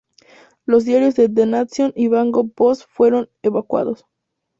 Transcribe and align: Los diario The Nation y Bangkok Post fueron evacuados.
Los 0.65 0.85
diario 0.85 1.11
The 1.13 1.29
Nation 1.45 1.93
y 1.95 2.07
Bangkok 2.07 2.51
Post 2.55 2.85
fueron 2.89 3.29
evacuados. 3.43 4.07